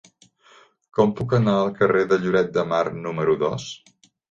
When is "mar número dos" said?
2.73-3.71